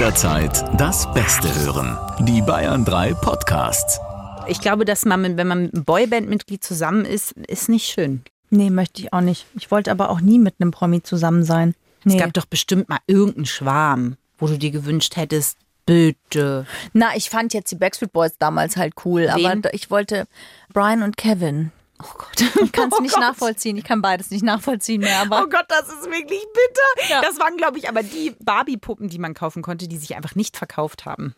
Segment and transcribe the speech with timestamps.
[0.00, 1.98] Jederzeit das Beste hören.
[2.20, 4.00] Die Bayern 3 Podcasts.
[4.46, 8.22] Ich glaube, dass man, wenn man mit Boyband-Mitglied zusammen ist, ist nicht schön.
[8.48, 9.44] Nee, möchte ich auch nicht.
[9.58, 11.74] Ich wollte aber auch nie mit einem Promi zusammen sein.
[12.04, 12.14] Nee.
[12.14, 16.64] Es gab doch bestimmt mal irgendeinen Schwarm, wo du dir gewünscht hättest, bitte.
[16.94, 19.46] Na, ich fand jetzt die Backstreet Boys damals halt cool, Wen?
[19.46, 20.24] aber ich wollte
[20.72, 21.72] Brian und Kevin.
[22.02, 22.40] Oh Gott.
[22.64, 23.20] Ich kann es Oh nicht Gott.
[23.22, 23.76] nachvollziehen.
[23.76, 25.20] Ich kann beides nicht nachvollziehen mehr.
[25.20, 27.08] Aber Oh Gott, das ist wirklich bitter.
[27.10, 27.20] Ja.
[27.22, 30.56] Das waren, glaube ich, aber die Barbie-Puppen, die man kaufen konnte, die sich einfach nicht
[30.56, 31.34] verkauft haben.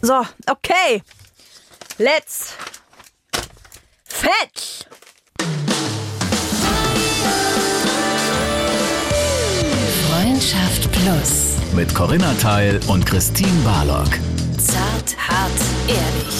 [0.00, 1.02] so, okay.
[1.98, 2.54] Let's
[4.04, 4.84] fetch.
[10.08, 11.56] Freundschaft Plus.
[11.74, 14.08] Mit Corinna Teil und Christine Barlock.
[14.58, 15.50] Zart, hart,
[15.88, 16.34] ehrlich.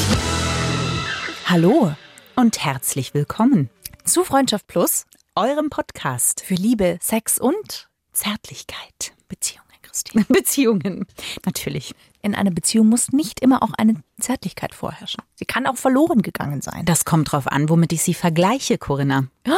[1.47, 1.93] Hallo
[2.35, 3.69] Und herzlich willkommen,
[4.05, 5.05] zu Freundschaft Plus
[5.35, 9.13] eurem Podcast für Liebe, Sex und Zärtlichkeit.
[9.29, 10.25] Beziehungen, Christine.
[10.29, 11.07] Beziehungen,
[11.45, 11.95] natürlich.
[12.23, 15.23] In einer Beziehung muss nicht immer auch eine Zärtlichkeit vorherrschen.
[15.35, 16.87] Sie kann auch verloren gegangen sein.
[16.87, 19.29] Das kommt drauf an, womit ich sie vergleiche, Corinna.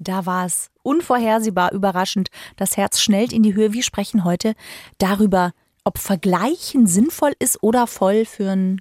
[0.00, 2.28] Da war es unvorhersehbar überraschend.
[2.56, 3.72] Das Herz schnellt in die Höhe.
[3.72, 4.54] Wir sprechen heute
[4.98, 8.80] darüber, ob Vergleichen sinnvoll ist oder voll für ein.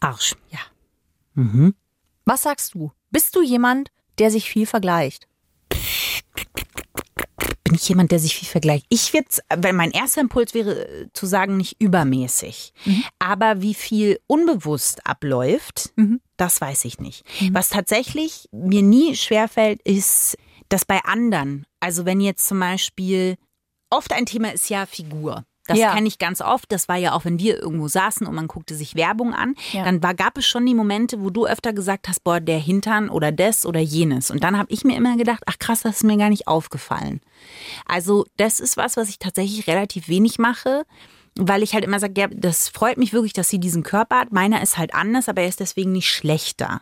[0.00, 0.34] Arsch.
[0.50, 0.60] Ja.
[1.34, 1.74] Mhm.
[2.24, 2.92] Was sagst du?
[3.10, 5.26] Bist du jemand, der sich viel vergleicht?
[7.64, 8.86] Bin ich jemand, der sich viel vergleicht?
[8.88, 12.72] Ich würde, weil mein erster Impuls wäre äh, zu sagen, nicht übermäßig.
[13.18, 15.92] Aber wie viel unbewusst abläuft,
[16.38, 17.24] das weiß ich nicht.
[17.52, 20.38] Was tatsächlich mir nie schwerfällt, ist,
[20.70, 23.36] dass bei anderen, also wenn jetzt zum Beispiel,
[23.90, 25.44] oft ein Thema ist ja Figur.
[25.68, 25.94] Das Ja.
[25.94, 26.72] kenne ich ganz oft.
[26.72, 29.54] Das war ja auch, wenn wir irgendwo saßen und man guckte sich Werbung an.
[29.72, 29.84] Ja.
[29.84, 33.08] Dann war, gab es schon die Momente, wo du öfter gesagt hast, boah, der Hintern
[33.10, 34.30] oder das oder jenes.
[34.30, 37.20] Und dann habe ich mir immer gedacht, ach krass, das ist mir gar nicht aufgefallen.
[37.86, 40.84] Also das ist was, was ich tatsächlich relativ wenig mache,
[41.40, 44.32] weil ich halt immer sage, ja, das freut mich wirklich, dass sie diesen Körper hat.
[44.32, 46.80] Meiner ist halt anders, aber er ist deswegen nicht schlechter.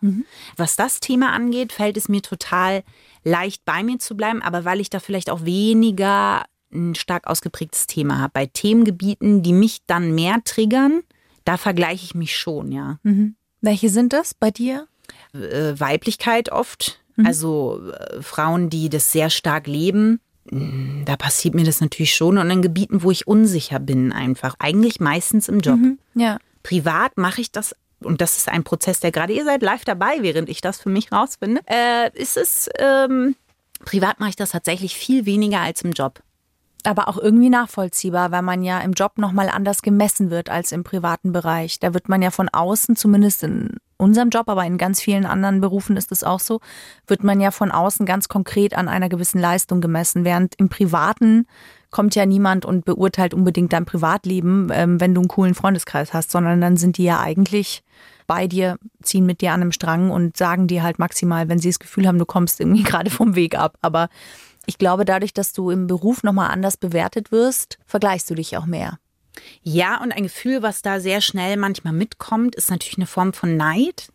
[0.56, 2.82] Was das Thema angeht, fällt es mir total
[3.24, 7.86] leicht bei mir zu bleiben, aber weil ich da vielleicht auch weniger ein stark ausgeprägtes
[7.86, 8.32] Thema habe.
[8.34, 11.02] Bei Themengebieten, die mich dann mehr triggern,
[11.44, 12.98] da vergleiche ich mich schon, ja.
[13.60, 14.86] Welche sind das bei dir?
[15.32, 20.20] Äh, Weiblichkeit oft, also äh, Frauen, die das sehr stark leben.
[20.50, 24.56] Mm, Da passiert mir das natürlich schon und in Gebieten, wo ich unsicher bin, einfach.
[24.58, 25.78] Eigentlich meistens im Job.
[26.14, 26.38] Ja.
[26.62, 30.18] Privat mache ich das, und das ist ein Prozess, der gerade ihr seid live dabei,
[30.20, 31.60] während ich das für mich rausfinde.
[31.66, 33.36] Äh, ist es, ähm,
[33.84, 36.20] privat mache ich das tatsächlich viel weniger als im Job.
[36.86, 40.84] Aber auch irgendwie nachvollziehbar, weil man ja im Job nochmal anders gemessen wird als im
[40.84, 41.80] privaten Bereich.
[41.80, 45.60] Da wird man ja von außen, zumindest in unserem Job, aber in ganz vielen anderen
[45.60, 46.60] Berufen ist es auch so,
[47.06, 50.24] wird man ja von außen ganz konkret an einer gewissen Leistung gemessen.
[50.24, 51.46] Während im Privaten
[51.90, 56.30] kommt ja niemand und beurteilt unbedingt dein Privatleben, ähm, wenn du einen coolen Freundeskreis hast,
[56.30, 57.82] sondern dann sind die ja eigentlich
[58.26, 61.68] bei dir, ziehen mit dir an einem Strang und sagen dir halt maximal, wenn sie
[61.68, 63.78] das Gefühl haben, du kommst irgendwie gerade vom Weg ab.
[63.82, 64.08] Aber
[64.66, 68.66] ich glaube, dadurch, dass du im Beruf nochmal anders bewertet wirst, vergleichst du dich auch
[68.66, 68.98] mehr.
[69.62, 73.56] Ja, und ein Gefühl, was da sehr schnell manchmal mitkommt, ist natürlich eine Form von
[73.56, 74.08] Neid.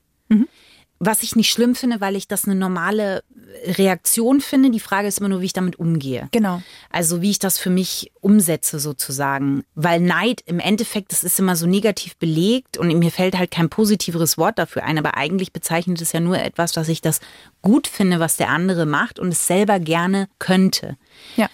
[1.03, 3.23] Was ich nicht schlimm finde, weil ich das eine normale
[3.65, 4.69] Reaktion finde.
[4.69, 6.29] Die Frage ist immer nur, wie ich damit umgehe.
[6.31, 6.61] Genau.
[6.91, 9.63] Also wie ich das für mich umsetze sozusagen.
[9.73, 13.69] Weil Neid im Endeffekt, das ist immer so negativ belegt und mir fällt halt kein
[13.69, 14.99] positiveres Wort dafür ein.
[14.99, 17.19] Aber eigentlich bezeichnet es ja nur etwas, dass ich das
[17.63, 20.97] gut finde, was der andere macht und es selber gerne könnte.
[21.35, 21.49] Ja.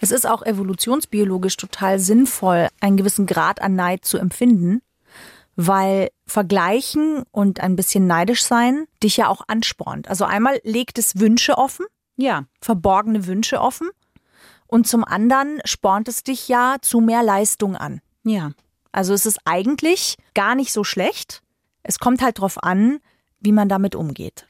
[0.00, 4.80] Es ist auch evolutionsbiologisch total sinnvoll, einen gewissen Grad an Neid zu empfinden,
[5.60, 10.06] weil Vergleichen und ein bisschen neidisch sein dich ja auch anspornt.
[10.08, 11.84] Also einmal legt es Wünsche offen,
[12.16, 13.90] Ja, verborgene Wünsche offen,
[14.68, 18.00] und zum anderen spornt es dich ja zu mehr Leistung an.
[18.24, 18.52] ja.
[18.90, 21.42] Also es ist eigentlich gar nicht so schlecht.
[21.82, 23.00] Es kommt halt drauf an,
[23.38, 24.48] wie man damit umgeht.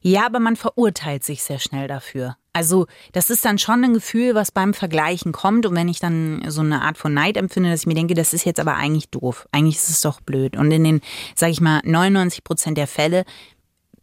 [0.00, 2.36] Ja, aber man verurteilt sich sehr schnell dafür.
[2.54, 5.66] Also das ist dann schon ein Gefühl, was beim Vergleichen kommt.
[5.66, 8.32] Und wenn ich dann so eine Art von Neid empfinde, dass ich mir denke, das
[8.32, 9.46] ist jetzt aber eigentlich doof.
[9.52, 10.56] Eigentlich ist es doch blöd.
[10.56, 11.00] Und in den,
[11.34, 13.24] sag ich mal, 99 Prozent der Fälle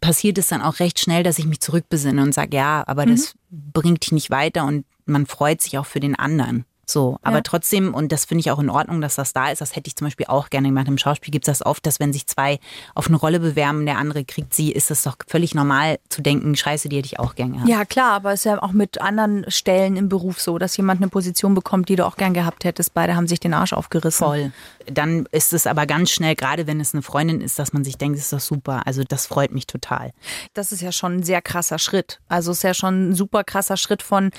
[0.02, 3.36] passiert es dann auch recht schnell, dass ich mich zurückbesinne und sage, ja, aber das
[3.50, 6.66] bringt dich nicht weiter und man freut sich auch für den anderen.
[6.92, 7.42] So, aber Ja.
[7.42, 9.96] trotzdem, und das finde ich auch in Ordnung, dass das da ist, das hätte ich
[9.96, 10.88] zum Beispiel auch gerne gemacht.
[10.88, 12.60] Im Schauspiel gibt es das oft, dass wenn sich zwei
[12.96, 16.56] auf eine Rolle bewerben, der andere kriegt sie, ist das doch völlig normal zu denken,
[16.56, 17.70] scheiße, die hätte ich auch gerne gehabt.
[17.70, 21.02] Ja, klar, aber es ist ja auch mit anderen Stellen im Beruf so, dass jemand
[21.02, 22.94] eine Position bekommt, die du auch gern gehabt hättest.
[22.94, 24.26] Beide haben sich den Arsch aufgerissen.
[24.26, 24.52] Voll.
[24.92, 27.98] Dann ist es aber ganz schnell, gerade wenn es eine Freundin ist, dass man sich
[27.98, 28.82] denkt, das ist doch super.
[28.86, 30.12] Also das freut mich total.
[30.54, 32.20] Das ist ja schon ein sehr krasser Schritt.
[32.28, 34.32] Also es ist ja schon ein super krasser Schritt von,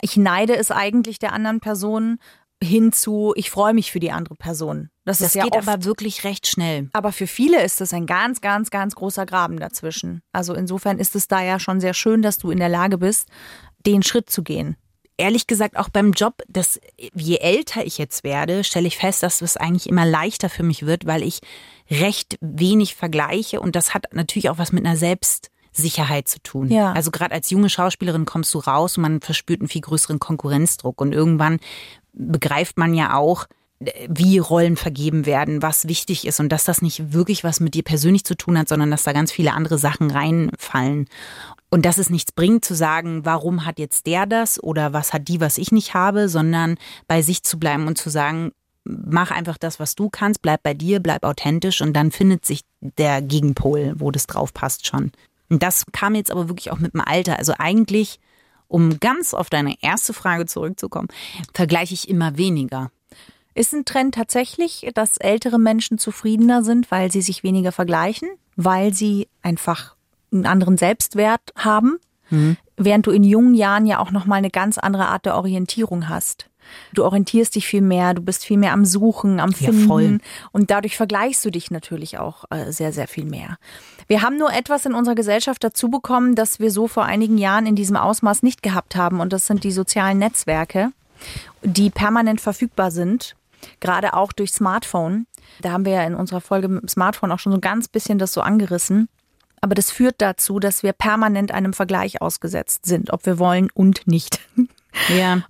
[0.00, 2.18] ich neide es eigentlich der anderen Person
[2.62, 4.90] hin zu, ich freue mich für die andere Person.
[5.04, 6.90] Das, Das ist ja geht oft, aber wirklich recht schnell.
[6.92, 10.22] aber für viele ist es ein ganz, ganz, ganz großer Graben dazwischen.
[10.32, 13.28] Also insofern ist es da ja schon sehr schön, dass du in der Lage bist,
[13.86, 14.76] den Schritt zu gehen.
[15.18, 16.80] ehrlich gesagt auch beim Job, dass
[17.14, 20.84] je älter ich jetzt werde, stelle ich fest, dass es eigentlich immer leichter für mich
[20.86, 21.40] wird, weil ich
[21.90, 24.96] recht wenig vergleiche und das hat natürlich auch was mit einer
[25.78, 26.70] Selbstsicherheit zu tun.
[26.70, 26.92] Ja.
[26.92, 31.00] Also gerade als junge Schauspielerin kommst du raus und man verspürt einen viel größeren Konkurrenzdruck
[31.00, 31.58] und irgendwann
[32.12, 33.46] begreift man ja auch,
[34.08, 37.84] wie Rollen vergeben werden, was wichtig ist und dass das nicht wirklich was mit dir
[37.84, 41.06] persönlich zu tun hat, sondern dass da ganz viele andere Sachen reinfallen.
[41.70, 45.28] Und dass es nichts bringt zu sagen, warum hat jetzt der das oder was hat
[45.28, 46.76] die, was ich nicht habe, sondern
[47.06, 48.50] bei sich zu bleiben und zu sagen,
[48.84, 52.62] mach einfach das, was du kannst, bleib bei dir, bleib authentisch und dann findet sich
[52.80, 55.12] der Gegenpol, wo das drauf passt schon.
[55.48, 57.38] Das kam jetzt aber wirklich auch mit dem Alter.
[57.38, 58.20] Also eigentlich,
[58.68, 61.08] um ganz auf deine erste Frage zurückzukommen,
[61.54, 62.90] vergleiche ich immer weniger.
[63.54, 68.94] Ist ein Trend tatsächlich, dass ältere Menschen zufriedener sind, weil sie sich weniger vergleichen, weil
[68.94, 69.96] sie einfach
[70.32, 71.96] einen anderen Selbstwert haben,
[72.76, 76.10] während du in jungen Jahren ja auch noch mal eine ganz andere Art der Orientierung
[76.10, 76.50] hast.
[76.92, 80.18] Du orientierst dich viel mehr, du bist viel mehr am Suchen, am Ja, Finden voll.
[80.52, 83.56] und dadurch vergleichst du dich natürlich auch äh, sehr, sehr viel mehr.
[84.08, 87.66] Wir haben nur etwas in unserer Gesellschaft dazu bekommen, das wir so vor einigen Jahren
[87.66, 90.92] in diesem Ausmaß nicht gehabt haben und das sind die sozialen Netzwerke,
[91.62, 93.36] die permanent verfügbar sind,
[93.80, 95.26] gerade auch durch Smartphone.
[95.60, 97.86] Da haben wir ja in unserer Folge mit dem Smartphone auch schon so ein ganz
[97.86, 99.08] bisschen das so angerissen.
[99.60, 104.06] Aber das führt dazu, dass wir permanent einem Vergleich ausgesetzt sind, ob wir wollen und
[104.06, 104.40] nicht.
[105.08, 105.42] Ja.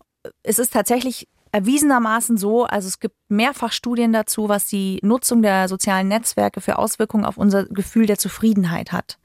[0.43, 5.69] Es ist tatsächlich erwiesenermaßen so, also es gibt mehrfach Studien dazu, was die Nutzung der
[5.69, 9.19] sozialen Netzwerke für Auswirkungen auf unser Gefühl der Zufriedenheit hat.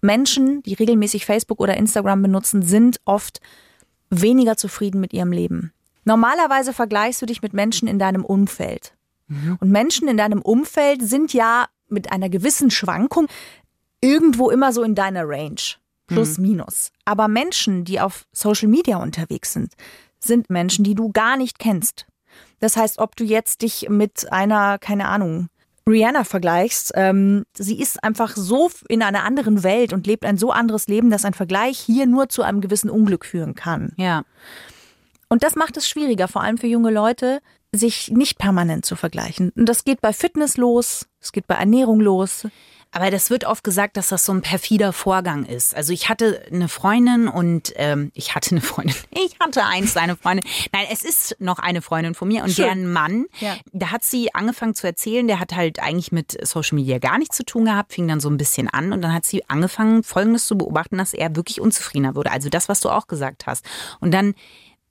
[0.00, 3.40] Menschen, die regelmäßig Facebook oder Instagram benutzen, sind oft
[4.10, 5.72] weniger zufrieden mit ihrem Leben.
[6.04, 8.94] Normalerweise vergleichst du dich mit Menschen in deinem Umfeld.
[9.60, 13.28] Und Menschen in deinem Umfeld sind ja mit einer gewissen Schwankung
[14.00, 15.60] irgendwo immer so in deiner Range.
[16.06, 16.90] Plus, minus.
[17.04, 19.74] Aber Menschen, die auf Social Media unterwegs sind,
[20.18, 22.06] sind Menschen, die du gar nicht kennst.
[22.60, 25.48] Das heißt, ob du jetzt dich mit einer, keine Ahnung,
[25.86, 30.50] Rihanna vergleichst, ähm, sie ist einfach so in einer anderen Welt und lebt ein so
[30.50, 33.92] anderes Leben, dass ein Vergleich hier nur zu einem gewissen Unglück führen kann.
[33.96, 34.24] Ja.
[35.28, 37.40] Und das macht es schwieriger, vor allem für junge Leute,
[37.72, 39.50] sich nicht permanent zu vergleichen.
[39.56, 42.46] Und das geht bei Fitness los, es geht bei Ernährung los.
[42.90, 45.74] Aber das wird oft gesagt, dass das so ein perfider Vorgang ist.
[45.76, 48.94] Also ich hatte eine Freundin und ähm, ich hatte eine Freundin.
[49.10, 50.44] Ich hatte einst eine Freundin.
[50.72, 52.64] Nein, es ist noch eine Freundin von mir und Schön.
[52.64, 53.56] deren Mann, Ja.
[53.72, 57.36] da hat sie angefangen zu erzählen, der hat halt eigentlich mit Social Media gar nichts
[57.36, 60.46] zu tun gehabt, fing dann so ein bisschen an und dann hat sie angefangen, Folgendes
[60.46, 62.30] zu beobachten, dass er wirklich unzufriedener wurde.
[62.30, 63.64] Also das, was du auch gesagt hast.
[64.00, 64.34] Und dann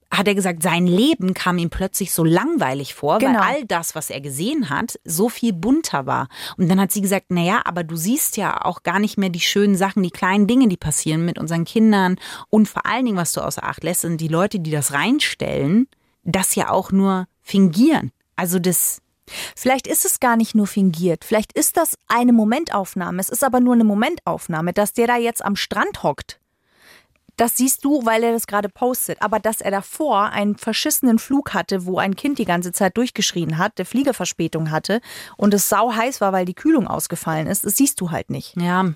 [0.09, 3.39] hat er gesagt, sein Leben kam ihm plötzlich so langweilig vor, Genau.
[3.39, 6.27] weil all das, was er gesehen hat, so viel bunter war.
[6.57, 9.29] Und dann hat sie gesagt, na ja, aber du siehst ja auch gar nicht mehr
[9.29, 12.15] die schönen Sachen, die kleinen Dinge, die passieren mit unseren Kindern.
[12.49, 15.87] Und vor allen Dingen, was du außer Acht lässt, sind die Leute, die das reinstellen,
[16.23, 18.11] das ja auch nur fingieren.
[18.35, 19.01] Also das,
[19.57, 21.25] Vielleicht ist es gar nicht nur fingiert.
[21.25, 23.19] Vielleicht ist das eine Momentaufnahme.
[23.19, 26.39] Es ist aber nur eine Momentaufnahme, dass der da jetzt am Strand hockt.
[27.37, 29.21] Das siehst du, weil er das gerade postet.
[29.21, 33.57] Aber dass er davor einen verschissenen Flug hatte, wo ein Kind die ganze Zeit durchgeschrien
[33.59, 35.01] hat, der Fliegerverspätung hatte
[35.37, 38.57] und es sau heiß war, weil die Kühlung ausgefallen ist, das siehst du halt nicht.
[38.57, 38.91] ja,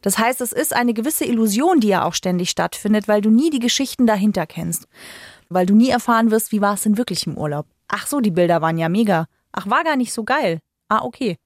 [0.00, 3.50] Das heißt, es ist eine gewisse Illusion, die ja auch ständig stattfindet, weil du nie
[3.50, 4.88] die Geschichten dahinter kennst.
[5.50, 7.66] Weil du nie erfahren wirst, wie war es denn wirklich im Urlaub.
[7.88, 9.26] Ach so, die Bilder waren ja mega.
[9.52, 10.58] Ach, war gar nicht so geil.
[10.88, 11.36] Ah, okay.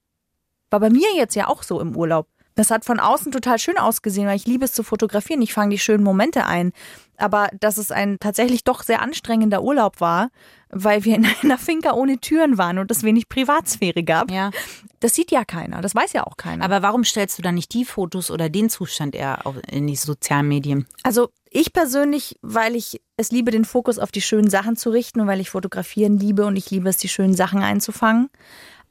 [0.71, 2.29] War bei mir jetzt ja auch so im Urlaub.
[2.59, 5.41] Das hat von außen total schön ausgesehen, weil ich liebe es zu fotografieren.
[5.43, 6.73] Ich fange die schönen Momente ein.
[7.17, 10.31] Aber dass es ein tatsächlich doch sehr anstrengender Urlaub war,
[10.69, 14.51] weil wir in einer Finca ohne Türen waren und es wenig Privatsphäre gab, ja.
[14.99, 15.83] das sieht ja keiner.
[15.83, 16.65] Das weiß ja auch keiner.
[16.65, 19.39] Aber warum stellst du dann nicht die Fotos oder den Zustand eher
[19.71, 20.89] in die sozialen Medien?
[21.05, 25.21] Also ich persönlich, weil ich es liebe, den Fokus auf die schönen Sachen zu richten
[25.21, 28.31] und weil ich fotografieren liebe und ich liebe es, die schönen Sachen einzufangen.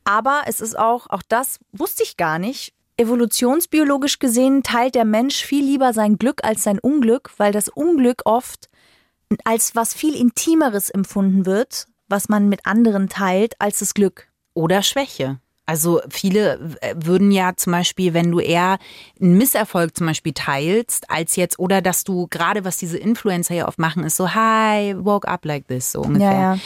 [0.06, 2.74] Aber es ist auch, auch das wusste ich gar nicht.
[2.98, 8.24] Evolutionsbiologisch gesehen teilt der Mensch viel lieber sein Glück als sein Unglück, weil das Unglück
[8.25, 8.70] oft
[9.44, 14.27] als was viel Intimeres empfunden wird, was man mit anderen teilt, als das Glück.
[14.58, 15.39] oder Schwäche.
[15.68, 18.78] Also viele äh, würden ja zum Beispiel, wenn du eher
[19.22, 23.68] einen Misserfolg zum Beispiel teilst, als jetzt, oder dass du gerade, was diese Influencer ja
[23.68, 26.58] oft machen, ist so, hi, woke up like this, so ungefähr.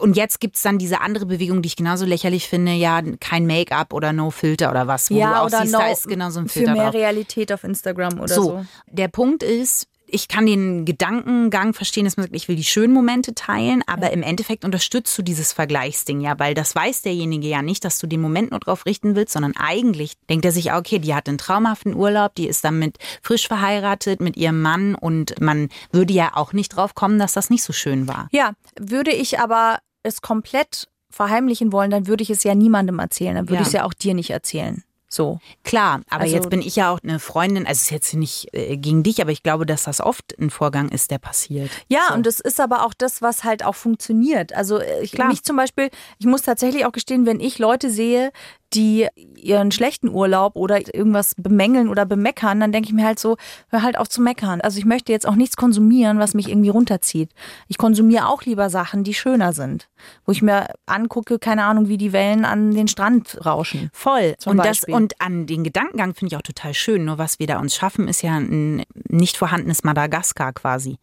[0.00, 3.92] Und jetzt gibt's dann diese andere Bewegung, die ich genauso lächerlich finde, ja, kein Make-up
[3.92, 6.60] oder No Filter oder was, wo du auch siehst, da ist genau so ein für
[6.60, 6.94] Filter mehr drauf.
[6.94, 8.42] Realität auf Instagram oder so.
[8.42, 12.64] So, der Punkt ist, ich kann den Gedankengang verstehen, dass man sagt, ich will die
[12.64, 17.48] schönen Momente teilen, aber im Endeffekt unterstützt du dieses Vergleichsding ja, weil das weiß derjenige
[17.48, 20.72] ja nicht, dass du den Moment nur drauf richten willst, sondern eigentlich denkt er sich,
[20.72, 25.40] okay, die hat einen traumhaften Urlaub, die ist damit frisch verheiratet mit ihrem Mann und
[25.40, 28.28] man würde ja auch nicht drauf kommen, dass das nicht so schön war.
[28.32, 33.34] Ja, würde ich aber es komplett verheimlichen wollen, dann würde ich es ja niemandem erzählen.
[33.34, 33.60] Dann würde Ja.
[33.62, 34.82] ich es ja auch dir nicht erzählen.
[35.08, 35.38] So.
[35.62, 38.48] Klar, aber Also- jetzt bin ich ja auch eine Freundin, also es ist jetzt nicht
[38.52, 41.70] äh, gegen dich, aber ich glaube, dass das oft ein Vorgang ist, der passiert.
[41.88, 42.14] Ja, So.
[42.14, 44.52] und das ist aber auch das, was halt auch funktioniert.
[44.52, 45.28] Also äh, ich, Klar.
[45.28, 48.32] mich zum Beispiel, ich muss tatsächlich auch gestehen, wenn ich Leute sehe,
[48.74, 53.36] die ihren schlechten Urlaub oder irgendwas bemängeln oder bemeckern, dann denke ich mir halt so,
[53.68, 54.60] hör halt auf zu meckern.
[54.60, 57.30] Also ich möchte jetzt auch nichts konsumieren, was mich irgendwie runterzieht.
[57.68, 59.88] Ich konsumiere auch lieber Sachen, die schöner sind,
[60.24, 63.90] wo ich mir angucke, keine Ahnung, wie die Wellen an den Strand rauschen.
[63.92, 64.34] Voll.
[64.38, 67.04] Zum und, das, und an den Gedankengang finde ich auch total schön.
[67.04, 70.98] Nur was wir da uns schaffen, ist ja ein nicht vorhandenes Madagaskar quasi.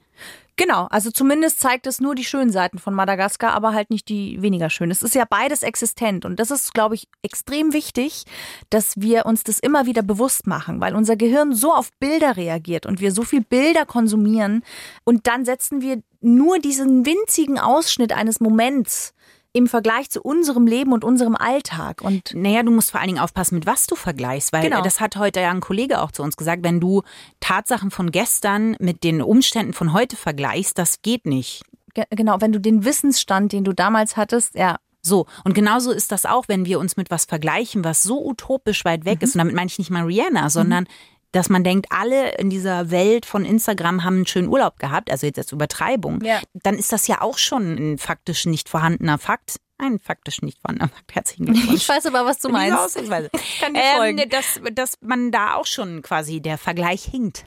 [0.55, 4.39] Genau, also zumindest zeigt es nur die schönen Seiten von Madagaskar, aber halt nicht die
[4.43, 4.91] weniger schönen.
[4.91, 8.25] Es ist ja beides existent und das ist, glaube ich, extrem wichtig,
[8.69, 12.85] dass wir uns das immer wieder bewusst machen, weil unser Gehirn so auf Bilder reagiert
[12.85, 14.63] und wir so viel Bilder konsumieren
[15.03, 19.15] und dann setzen wir nur diesen winzigen Ausschnitt eines Moments
[19.53, 23.19] im Vergleich zu unserem Leben und unserem Alltag und Naja, du musst vor allen Dingen
[23.19, 24.81] aufpassen, mit was du vergleichst, weil Genau.
[24.81, 27.03] das hat heute ja ein Kollege auch zu uns gesagt, wenn du
[27.39, 31.63] Tatsachen von gestern mit den Umständen von heute vergleichst, das geht nicht.
[31.93, 36.11] ge- genau, wenn du den Wissensstand, den du damals hattest, ja, So, und genauso ist
[36.11, 39.35] das auch, wenn wir uns mit was vergleichen, was so utopisch weit weg ist.
[39.35, 40.87] Und damit meine ich nicht mal Rihanna, sondern
[41.33, 45.27] dass man denkt, alle in dieser Welt von Instagram haben einen schönen Urlaub gehabt, also
[45.27, 46.39] jetzt als Übertreibung, Ja.
[46.53, 49.57] dann ist das ja auch schon ein faktisch nicht vorhandener Fakt.
[49.79, 51.13] Ein faktisch nicht vorhandener Fakt.
[51.15, 51.81] Herzlichen Glückwunsch.
[51.81, 52.77] ich weiß aber, was du meinst.
[52.77, 53.29] Ausdrucksweise.
[53.59, 54.19] Kann dir folgen.
[54.19, 57.43] ähm, dass, dass man da auch schon quasi der Vergleich hinkt.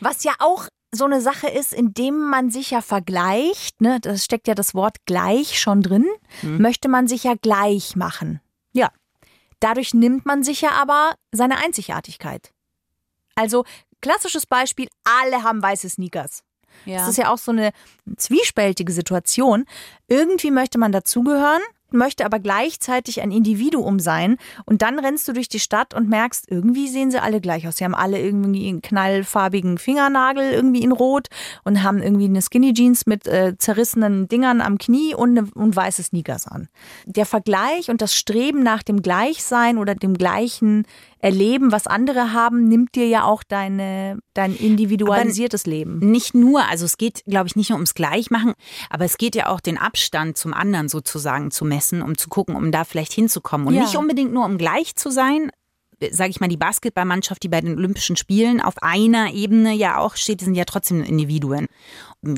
[0.00, 4.48] Was ja auch so eine Sache ist, indem man sich ja vergleicht, ne, das steckt
[4.48, 6.06] ja das Wort gleich schon drin,
[6.42, 8.40] möchte man sich ja gleich machen.
[8.72, 8.90] Ja.
[9.60, 12.50] Dadurch nimmt man sich ja aber seine Einzigartigkeit.
[13.34, 13.64] Also,
[14.00, 16.44] klassisches Beispiel, alle haben weiße Sneakers.
[16.98, 17.70] Das ist ja auch so eine
[18.16, 19.64] zwiespältige Situation.
[20.08, 21.62] Irgendwie möchte man dazugehören,
[21.94, 24.36] möchte aber gleichzeitig ein Individuum sein.
[24.66, 27.76] Und dann rennst du durch die Stadt und merkst, irgendwie sehen sie alle gleich aus.
[27.76, 31.28] Sie haben alle irgendwie einen knallfarbigen Fingernagel irgendwie in Rot
[31.62, 35.74] und haben irgendwie eine Skinny Jeans mit äh, zerrissenen Dingern am Knie und, eine, und
[35.74, 36.68] weiße Sneakers an.
[37.06, 40.86] Der Vergleich und das Streben nach dem Gleichsein oder dem gleichen
[41.24, 45.98] Erleben, was andere haben, nimmt dir ja auch deine, dein individualisiertes Leben.
[46.00, 48.52] Nicht nur, also es geht, glaube ich, nicht nur ums Gleichmachen,
[48.90, 52.56] aber es geht ja auch den Abstand zum anderen sozusagen zu messen, um zu gucken,
[52.56, 53.66] um da vielleicht hinzukommen.
[53.66, 53.84] Und Ja.
[53.84, 55.50] nicht unbedingt nur um gleich zu sein.
[56.10, 60.16] Sage ich mal, die Basketballmannschaft, die bei den Olympischen Spielen auf einer Ebene ja auch
[60.16, 61.68] steht, die sind ja trotzdem Individuen.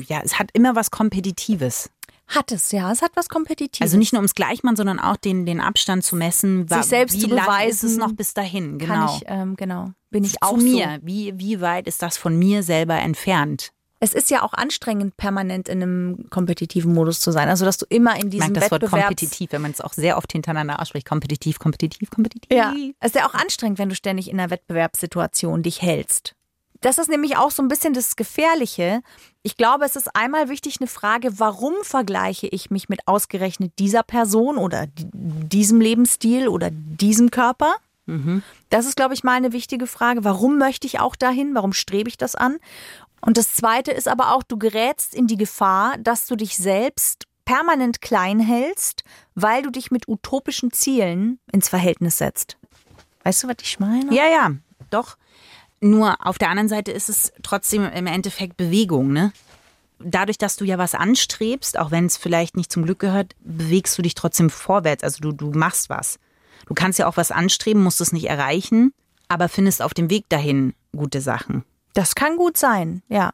[0.07, 1.89] Ja, es hat immer was Kompetitives.
[2.27, 2.91] Hat es, ja.
[2.91, 3.81] Es hat was Kompetitives.
[3.81, 6.69] Also nicht nur ums Gleichmachen, sondern auch den, den Abstand zu messen.
[6.69, 8.77] wa- selbst wie zu lang ist beweisen, es noch bis dahin?
[8.77, 8.93] Genau.
[8.93, 9.91] Kann ich, ähm, genau.
[10.09, 10.97] Bin ich zu auch mir.
[11.01, 11.07] So.
[11.07, 13.71] Wie, wie weit ist das von mir selber entfernt?
[13.99, 17.49] Es ist ja auch anstrengend, permanent in einem kompetitiven Modus zu sein.
[17.49, 19.93] Also, dass du immer in Ich diesem mag das Wort kompetitiv, wenn man es auch
[19.93, 21.07] sehr oft hintereinander ausspricht.
[21.07, 22.55] Kompetitiv, kompetitiv, kompetitiv.
[22.55, 22.75] Ja.
[22.99, 26.35] Es ist ja auch anstrengend, wenn du ständig in einer Wettbewerbssituation dich hältst.
[26.81, 29.01] Das ist nämlich auch so ein bisschen das Gefährliche.
[29.43, 34.03] Ich glaube, es ist einmal wichtig eine Frage, warum vergleiche ich mich mit ausgerechnet dieser
[34.03, 37.75] Person oder di- diesem Lebensstil oder diesem Körper?
[38.69, 40.23] Das ist, glaube ich, mal eine wichtige Frage.
[40.23, 41.53] Warum möchte ich auch dahin?
[41.55, 42.57] Warum strebe ich das an?
[43.19, 47.25] Und das Zweite ist aber auch, du gerätst in die Gefahr, dass du dich selbst
[47.43, 49.03] permanent klein hältst,
[49.35, 52.57] weil du dich mit utopischen Zielen ins Verhältnis setzt.
[53.23, 54.13] Weißt du, was ich meine?
[54.13, 54.51] Ja, ja,
[54.89, 55.17] doch.
[55.79, 59.31] Nur auf der anderen Seite ist es trotzdem im Endeffekt Bewegung, ne?
[59.99, 63.97] Dadurch, dass du ja was anstrebst, auch wenn es vielleicht nicht zum Glück gehört, bewegst
[63.97, 65.03] du dich trotzdem vorwärts.
[65.03, 66.19] Also du, du machst was.
[66.67, 68.93] Du kannst ja auch was anstreben, musst es nicht erreichen,
[69.27, 71.63] aber findest auf dem Weg dahin gute Sachen.
[71.93, 73.31] Das kann gut sein, ja.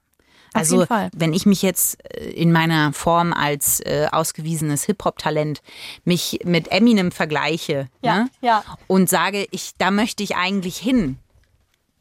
[0.53, 5.63] Auf also, wenn ich mich jetzt äh, in meiner Form als äh, ausgewiesenes Hip-Hop-Talent
[6.05, 8.29] mich mit Eminem vergleiche Ja, ne?
[8.41, 8.63] ja.
[8.85, 11.17] und sage, ich, da möchte ich eigentlich hin,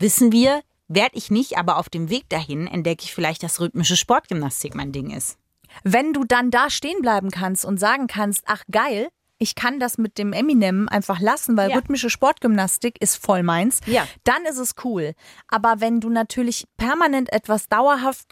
[0.02, 3.96] wissen wir, werde ich nicht, aber auf dem Weg dahin entdecke ich vielleicht, dass rhythmische
[3.96, 5.38] Sportgymnastik mein Ding ist.
[5.84, 9.96] Wenn du dann da stehen bleiben kannst und sagen kannst, ach geil, ich kann das
[9.98, 11.76] mit dem Eminem einfach lassen, weil Ja.
[11.76, 14.06] rhythmische Sportgymnastik ist voll meins, Ja.
[14.24, 15.14] dann ist es cool.
[15.48, 18.26] Aber wenn du natürlich permanent etwas dauerhaft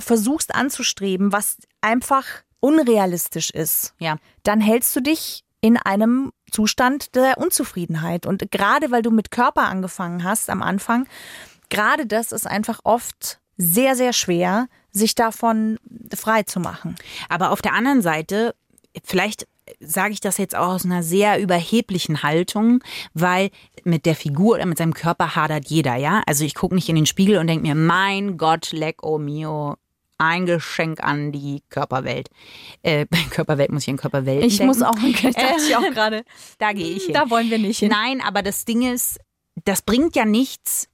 [0.00, 2.24] versuchst anzustreben, was einfach
[2.60, 4.16] unrealistisch ist, Ja.
[4.42, 8.26] dann hältst du dich in einem Zustand der Unzufriedenheit.
[8.26, 11.06] Und gerade weil du mit Körper angefangen hast am Anfang,
[11.68, 15.78] gerade das ist einfach oft sehr, sehr schwer, sich davon
[16.14, 16.96] frei zu machen.
[17.28, 18.54] Aber auf der anderen Seite,
[19.04, 19.46] vielleicht
[19.78, 22.82] sage ich das jetzt auch aus einer sehr überheblichen Haltung,
[23.14, 23.50] weil
[23.84, 26.22] mit der Figur oder mit seinem Körper hadert jeder, ja?
[26.26, 29.76] Also ich gucke nicht in den Spiegel und denke mir, mein Gott, leck oh mio,
[30.20, 32.28] ein Geschenk an die Körperwelt.
[32.82, 34.66] Äh, Körperwelt muss ich an Körperwelt Ich denken.
[34.66, 36.24] muss auch, ich dachte ich auch gerade,
[36.58, 37.14] da gehe ich hin.
[37.14, 37.88] da wollen wir nicht hin.
[37.90, 39.18] Nein, aber das Ding ist,
[39.64, 40.88] das bringt ja nichts,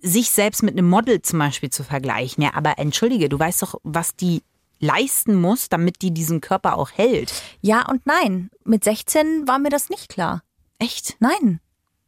[0.00, 2.42] sich selbst mit einem Model zum Beispiel zu vergleichen.
[2.42, 4.42] Ja, aber entschuldige, du weißt doch, was die
[4.80, 7.32] leisten muss, damit die diesen Körper auch hält.
[7.60, 8.50] Ja und nein.
[8.64, 10.42] Mit 16 war mir das nicht klar.
[10.78, 11.16] Echt?
[11.20, 11.60] Nein.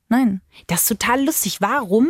[0.08, 0.40] Nein.
[0.66, 1.60] Das ist total lustig.
[1.60, 2.08] Warum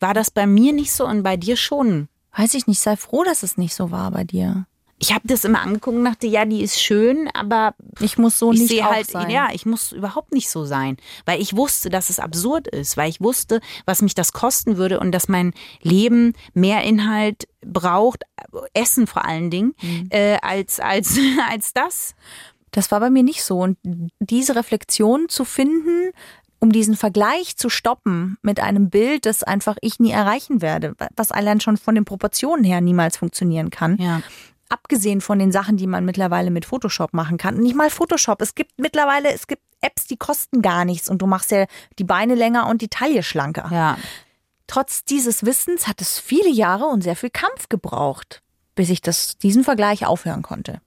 [0.00, 2.08] war das bei mir nicht so und bei dir schon?
[2.36, 2.80] Weiß ich nicht.
[2.80, 4.66] Sei froh, dass es nicht so war bei dir.
[4.98, 8.52] Ich habe das immer angeguckt und dachte, ja, die ist schön, aber Ich muss so
[8.52, 9.30] ich nicht sehe auch halt, sein.
[9.30, 10.96] ja, ich muss überhaupt nicht so sein,
[11.26, 15.00] weil ich wusste, dass es absurd ist, weil ich wusste, was mich das kosten würde
[15.00, 18.22] und dass mein Leben mehr Inhalt braucht,
[18.74, 20.06] Essen vor allen Dingen, Mhm.
[20.10, 21.16] äh, als als
[21.50, 22.14] als das.
[22.70, 23.58] Das war bei mir nicht so.
[23.58, 23.76] Und
[24.20, 26.12] diese Reflexion zu finden,
[26.62, 31.32] um diesen Vergleich zu stoppen mit einem Bild, das einfach ich nie erreichen werde, was
[31.32, 33.96] allein schon von den Proportionen her niemals funktionieren kann.
[33.96, 34.22] Ja.
[34.68, 37.56] Abgesehen von den Sachen, die man mittlerweile mit Photoshop machen kann.
[37.56, 38.40] Nicht mal Photoshop.
[38.40, 41.66] Es gibt mittlerweile, es gibt Apps, die kosten gar nichts und du machst ja
[41.98, 43.68] die Beine länger und die Taille schlanker.
[43.72, 43.98] Ja.
[44.68, 48.40] Trotz dieses Wissens hat es viele Jahre und sehr viel Kampf gebraucht,
[48.76, 50.80] bis ich das, diesen Vergleich aufhören konnte.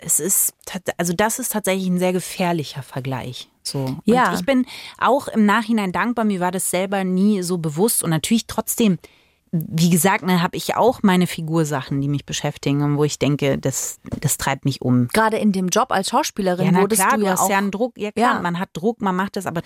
[0.00, 0.54] Es ist,
[0.96, 3.48] also das ist tatsächlich ein sehr gefährlicher Vergleich.
[3.62, 3.96] So.
[4.04, 4.30] Ja.
[4.30, 4.66] Und ich bin
[4.98, 8.98] auch im Nachhinein dankbar, mir war das selber nie so bewusst und natürlich trotzdem,
[9.52, 13.58] wie gesagt, ne, habe ich auch meine Figursachen, die mich beschäftigen und wo ich denke,
[13.58, 15.08] das, das treibt mich um.
[15.08, 17.50] Gerade in dem Job als Schauspielerin Ja, na wurdest klar, du du ja hast auch
[17.50, 17.96] ja einen Druck.
[17.96, 18.40] Ja, klar, Ja.
[18.40, 19.62] man hat Druck, man macht das, aber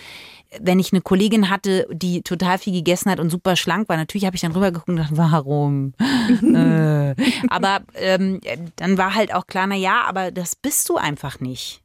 [0.60, 4.24] wenn ich eine Kollegin hatte, die total viel gegessen hat und super schlank war, natürlich
[4.26, 5.94] habe ich dann rübergeguckt und gedacht, warum?
[6.42, 7.14] äh.
[7.48, 8.40] Aber ähm,
[8.76, 11.81] dann war halt auch klar, na ja, aber das bist du einfach nicht.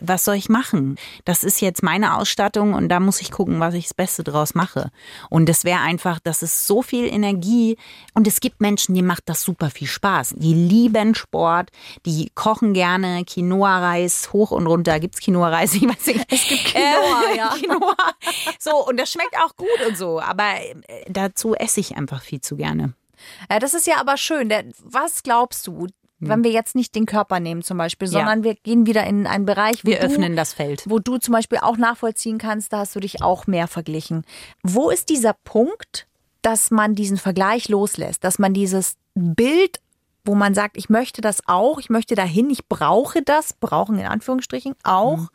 [0.00, 0.96] Was soll ich machen?
[1.24, 4.54] Das ist jetzt meine Ausstattung und da muss ich gucken, was ich das Beste draus
[4.54, 4.90] mache.
[5.30, 7.76] Und das wäre einfach, das ist so viel Energie.
[8.12, 10.34] Und es gibt Menschen, die macht das super viel Spaß.
[10.36, 11.70] Die lieben Sport,
[12.06, 14.98] die kochen gerne Quinoa-Reis hoch und runter.
[15.00, 15.74] Gibt's Quinoa-Reis?
[15.74, 16.26] Ich weiß nicht.
[16.28, 17.48] Es gibt Quinoa, ja.
[17.50, 17.96] Quinoa.
[18.58, 20.20] So, und das schmeckt auch gut und so.
[20.20, 22.94] Aber äh, dazu esse ich einfach viel zu gerne.
[23.50, 24.52] Ja, das ist ja aber schön.
[24.82, 25.86] Was glaubst du.
[26.28, 29.44] Wenn wir jetzt nicht den Körper nehmen zum Beispiel, sondern wir gehen wieder in einen
[29.46, 30.82] Bereich, wo Wir du, öffnen das Feld.
[30.86, 34.24] wo du zum Beispiel auch nachvollziehen kannst, da hast du dich auch mehr verglichen.
[34.62, 36.06] Wo ist dieser Punkt,
[36.42, 39.80] dass man diesen Vergleich loslässt, dass man dieses Bild,
[40.24, 44.06] wo man sagt, ich möchte das auch, ich möchte dahin, ich brauche das, brauchen in
[44.06, 45.28] Anführungsstrichen auch, Mhm.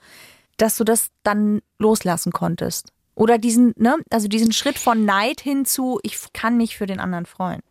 [0.57, 2.91] dass du das dann loslassen konntest?
[3.15, 6.99] Oder diesen, ne, also diesen Schritt von Neid hin zu, ich kann mich für den
[6.99, 7.61] anderen freuen.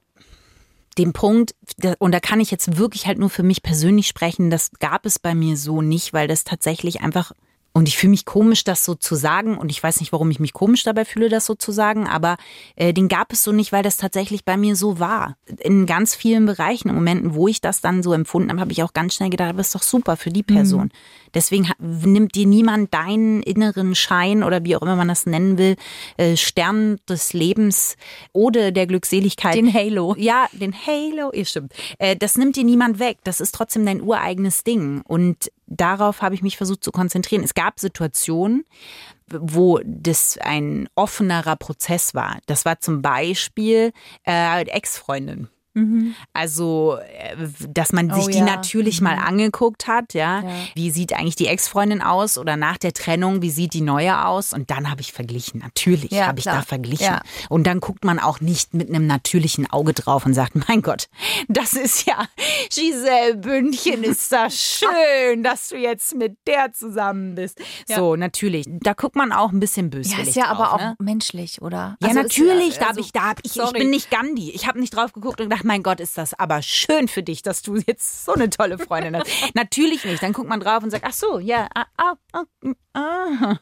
[0.98, 1.54] Den Punkt,
[1.98, 5.18] und da kann ich jetzt wirklich halt nur für mich persönlich sprechen, das gab es
[5.18, 7.32] bei mir so nicht, weil das tatsächlich einfach,
[7.72, 10.40] und ich fühle mich komisch, das so zu sagen, und ich weiß nicht, warum ich
[10.40, 12.36] mich komisch dabei fühle, das so zu sagen, aber
[12.76, 15.36] äh, den gab es so nicht, weil das tatsächlich bei mir so war.
[15.60, 18.82] In ganz vielen Bereichen, in Momenten, wo ich das dann so empfunden habe, habe ich
[18.82, 20.90] auch ganz schnell gedacht, das ist doch super für die Person.
[21.34, 25.58] Deswegen ha- nimmt dir niemand deinen inneren Schein oder wie auch immer man das nennen
[25.58, 25.76] will,
[26.16, 27.96] äh, Stern des Lebens
[28.32, 29.54] oder der Glückseligkeit.
[29.54, 30.16] Den Halo.
[30.18, 31.72] Ja, den Halo, ihr stimmt.
[31.98, 33.18] Äh, das nimmt dir niemand weg.
[33.24, 35.02] Das ist trotzdem dein ureigenes Ding.
[35.06, 37.44] Und darauf habe ich mich versucht zu konzentrieren.
[37.44, 38.64] Es gab Situationen,
[39.30, 42.38] wo das ein offenerer Prozess war.
[42.46, 43.92] Das war zum Beispiel
[44.26, 45.48] äh, Ex-Freundin.
[46.32, 47.36] Also, äh,
[47.68, 48.44] dass man sich Oh die ja.
[48.44, 50.42] natürlich mal angeguckt hat, ja?
[50.42, 50.50] Ja.
[50.74, 54.52] Wie sieht eigentlich die Ex-Freundin aus oder nach der Trennung, wie sieht die neue aus?
[54.52, 55.60] Und dann habe ich verglichen.
[55.60, 57.06] Natürlich Ja, habe ich da verglichen.
[57.06, 57.22] Ja.
[57.48, 61.08] Und dann guckt man auch nicht mit einem natürlichen Auge drauf und sagt, mein Gott,
[61.48, 62.26] das ist ja,
[62.74, 67.60] Giselle Bündchen, ist das schön, dass du jetzt mit der zusammen bist.
[67.86, 68.66] So, natürlich.
[68.68, 70.96] Da guckt man auch ein bisschen Ja, böswillig ist ja drauf, aber auch ne?
[71.00, 71.96] menschlich, oder?
[72.00, 74.50] Ja, Also ist natürlich, da also, habe ich, da hab ich, ich bin nicht Gandhi.
[74.50, 77.42] Ich habe nicht drauf geguckt und gedacht, mein Gott, ist das aber schön für dich,
[77.42, 79.30] dass du jetzt so eine tolle Freundin hast.
[79.54, 80.22] natürlich nicht.
[80.22, 82.44] Dann guckt man drauf und sagt, ach so, ja, ah, ah, ah,
[82.94, 83.56] ah.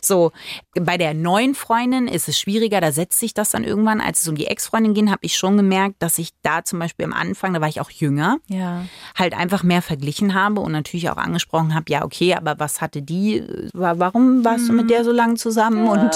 [0.00, 0.32] So,
[0.74, 4.00] bei der neuen Freundin ist es schwieriger, da setzt sich das dann irgendwann.
[4.00, 7.04] Als es um die Ex-Freundin ging, habe ich schon gemerkt, dass ich da zum Beispiel
[7.06, 8.84] am Anfang, da war ich auch jünger, Ja.
[9.16, 13.02] halt einfach mehr verglichen habe und natürlich auch angesprochen habe, ja, okay, aber was hatte
[13.02, 16.10] die, wa- warum warst du mit der so lange zusammen und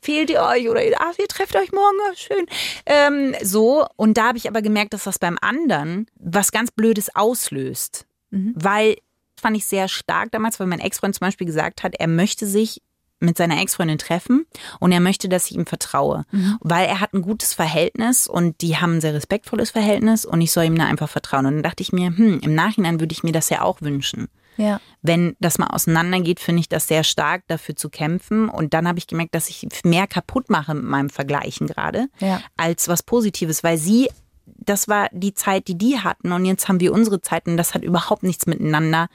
[0.00, 2.46] fehlt ihr euch oder ach, ihr trefft euch morgen, schön.
[2.86, 7.14] Ähm, so, und da habe ich aber gemerkt, dass das beim anderen was ganz Blödes
[7.14, 11.94] auslöst, weil das fand ich sehr stark damals, weil mein Ex-Freund zum Beispiel gesagt hat,
[11.98, 12.82] er möchte sich
[13.20, 14.46] mit seiner Ex-Freundin treffen
[14.80, 16.56] und er möchte, dass ich ihm vertraue, Mhm.
[16.60, 20.52] weil er hat ein gutes Verhältnis und die haben ein sehr respektvolles Verhältnis und ich
[20.52, 21.46] soll ihm da einfach vertrauen.
[21.46, 24.28] Und dann dachte ich mir, hm, im Nachhinein würde ich mir das ja auch wünschen.
[24.56, 24.80] Ja.
[25.00, 28.48] Wenn das mal auseinandergeht, finde ich das sehr stark, dafür zu kämpfen.
[28.48, 32.40] Und dann habe ich gemerkt, dass ich mehr kaputt mache mit meinem Vergleichen gerade, Ja.
[32.56, 34.10] als was Positives, weil sie,
[34.44, 37.72] das war die Zeit, die die hatten und jetzt haben wir unsere Zeit und das
[37.74, 39.08] hat überhaupt nichts miteinander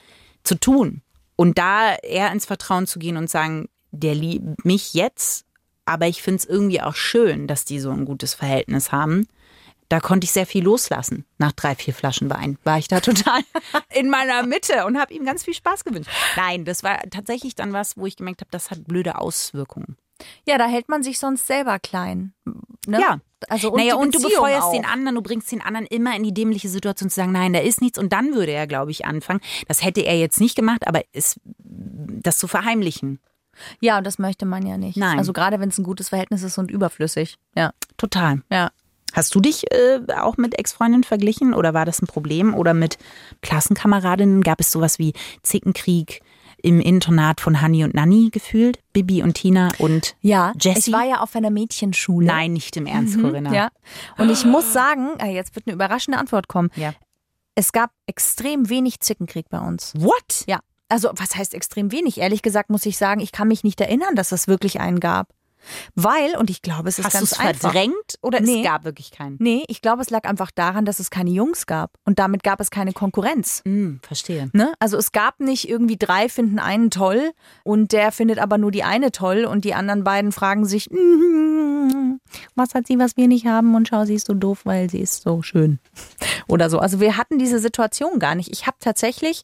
[0.43, 1.01] zu tun.
[1.35, 5.45] Und da eher ins Vertrauen zu gehen und sagen, der liebt mich jetzt,
[5.85, 9.27] aber ich finde es irgendwie auch schön, dass die so ein gutes Verhältnis haben.
[9.87, 11.25] Da konnte ich sehr viel loslassen.
[11.37, 13.41] Nach drei, vier Flaschen Wein war ich da total
[13.93, 16.09] in meiner Mitte und habe ihm ganz viel Spaß gewünscht.
[16.35, 19.97] Nein, das war tatsächlich dann was, wo ich gemerkt habe, das hat blöde Auswirkungen.
[20.47, 22.33] Ja, da hält man sich sonst selber klein.
[22.87, 22.99] Ne?
[22.99, 23.19] Ja.
[23.47, 24.71] Also und, naja, und du befeuerst auch.
[24.71, 27.59] den anderen, du bringst den anderen immer in die dämliche Situation zu sagen, nein, da
[27.59, 27.99] ist nichts.
[27.99, 29.41] Und dann würde er, glaube ich, anfangen.
[29.67, 33.19] Das hätte er jetzt nicht gemacht, aber es, das zu verheimlichen.
[33.79, 34.97] Ja, und das möchte man ja nicht.
[34.97, 35.17] Nein.
[35.17, 37.37] Also gerade wenn es ein gutes Verhältnis ist und überflüssig.
[37.55, 37.71] Ja.
[37.97, 38.41] Total.
[38.51, 38.71] Ja.
[39.13, 42.53] Hast du dich äh, auch mit Ex-Freundinnen verglichen oder war das ein Problem?
[42.53, 42.97] Oder mit
[43.41, 46.21] Klassenkameradinnen gab es sowas wie Zickenkrieg
[46.61, 48.79] im Internat von Hanni und Nanni gefühlt?
[48.91, 50.89] Bibi und Tina und Ja, Jessie?
[50.89, 52.27] ich war ja auf einer Mädchenschule.
[52.27, 53.53] Nein, nicht im Ernst, Corinna.
[53.53, 53.69] Ja.
[54.17, 56.69] Und ich muss sagen, äh, jetzt wird eine überraschende Antwort kommen.
[56.75, 56.93] Ja.
[57.53, 59.93] Es gab extrem wenig Zickenkrieg bei uns.
[59.95, 60.43] What?
[60.47, 60.59] Ja.
[60.89, 62.19] Also, was heißt extrem wenig?
[62.19, 65.29] Ehrlich gesagt muss ich sagen, ich kann mich nicht erinnern, dass es wirklich einen gab.
[65.95, 67.71] Weil, und ich glaube, es ist Hast du ganz es einfach.
[67.71, 68.59] verdrängt oder Nee.
[68.59, 69.37] es gab wirklich keinen?
[69.39, 71.97] Nee, ich glaube, es lag einfach daran, dass es keine Jungs gab.
[72.05, 73.63] Und damit gab es keine Konkurrenz.
[73.65, 74.51] Hm, verstehe.
[74.53, 74.73] Ne?
[74.77, 77.31] Also es gab nicht irgendwie drei finden einen toll
[77.63, 82.19] und der findet aber nur die eine toll und die anderen beiden fragen sich, "Mm,
[82.53, 84.99] was hat sie, was wir nicht haben und schau, sie ist so doof, weil sie
[84.99, 85.79] ist so schön.
[86.47, 86.77] Oder so.
[86.77, 88.51] Also wir hatten diese Situation gar nicht.
[88.51, 89.41] Ich habe tatsächlich,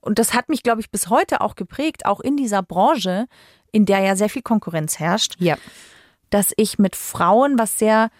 [0.00, 3.26] und das hat mich, glaube ich, bis heute auch geprägt, auch in dieser Branche,
[3.72, 5.56] in der ja sehr viel Konkurrenz herrscht, Ja.
[6.30, 8.10] dass ich mit Frauen was sehr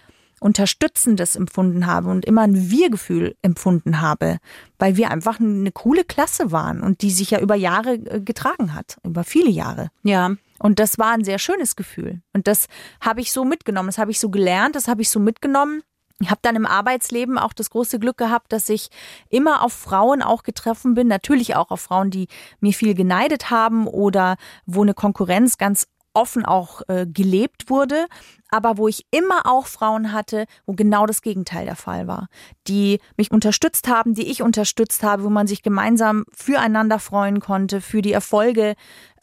[0.41, 4.37] Unterstützendes empfunden habe und immer ein Wir-Gefühl empfunden habe,
[4.77, 8.73] weil wir einfach eine coole Klasse waren und die sich ja über Jahre äh, getragen
[8.73, 9.89] hat, über viele Jahre.
[10.03, 10.31] Ja.
[10.59, 12.21] Und das war ein sehr schönes Gefühl.
[12.33, 12.67] Und das
[13.01, 15.81] habe ich so mitgenommen, das habe ich so gelernt, das habe ich so mitgenommen.
[16.21, 18.89] Ich habe dann im Arbeitsleben auch das große Glück gehabt, dass ich
[19.29, 22.27] immer auf Frauen auch getroffen bin, natürlich auch auf Frauen, die
[22.59, 28.07] mir viel geneidet haben oder wo eine Konkurrenz ganz offen auch äh, gelebt wurde,
[28.49, 32.27] aber wo ich immer auch Frauen hatte, wo genau das Gegenteil der Fall war,
[32.67, 37.79] die mich unterstützt haben, die ich unterstützt habe, wo man sich gemeinsam füreinander freuen konnte,
[37.79, 38.75] für die Erfolge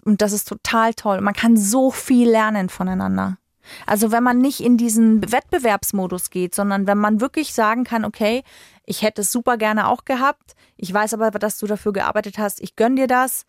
[0.05, 1.21] und das ist total toll.
[1.21, 3.39] Man kann so viel lernen voneinander.
[3.87, 8.43] Also wenn man nicht in diesen Wettbewerbsmodus geht, sondern wenn man wirklich sagen kann, okay,
[8.85, 12.61] ich hätte es super gerne auch gehabt, ich weiß aber, dass du dafür gearbeitet hast,
[12.61, 13.45] ich gönn dir das,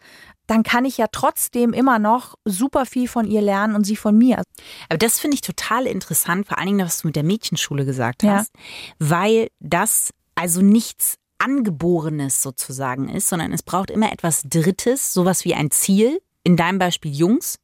[0.48, 4.18] dann kann ich ja trotzdem immer noch super viel von ihr lernen und sie von
[4.18, 4.42] mir.
[4.90, 8.24] Aber das finde ich total interessant, vor allen Dingen, was du mit der Mädchenschule gesagt
[8.24, 8.38] Ja.
[8.38, 8.52] hast,
[8.98, 15.54] weil das also nichts Angeborenes sozusagen ist, sondern es braucht immer etwas Drittes, sowas wie
[15.54, 17.58] ein Ziel, in deinem Beispiel Jungs,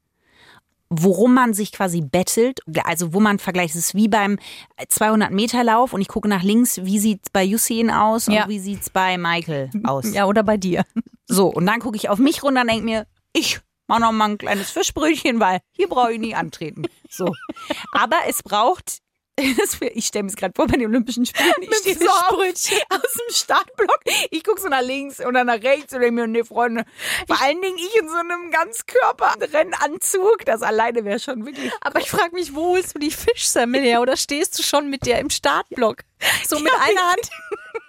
[1.01, 4.37] worum man sich quasi bettelt, also wo man vergleicht, es ist wie beim
[4.87, 8.43] 200 Meter Lauf und ich gucke nach links, wie sieht's bei Yusin aus Ja.
[8.43, 10.13] und wie sieht's bei Michael aus.
[10.13, 10.83] Ja, oder bei dir.
[11.25, 14.29] So, und dann gucke ich auf mich runter und denke mir, ich mach noch mal
[14.31, 16.83] ein kleines Fischbrötchen, weil hier brauche ich nie antreten.
[17.09, 17.33] So.
[17.93, 18.99] Aber es braucht,
[19.35, 23.33] ich stelle mir es gerade vor bei den Olympischen Spielen, ich stehe so aus dem
[23.33, 26.85] Startblock, ich gucke so nach links und dann nach rechts und denke mir, nee, Freunde,
[27.27, 32.11] vor allen Dingen ich in so einem Ganzkörperrennanzug, das alleine wäre schon wirklich Aber ich
[32.11, 34.01] frage mich, wo holst du die Fischsemmel her?
[34.01, 36.03] Oder stehst du schon mit der im Startblock?
[36.47, 37.29] So mit einer Hand?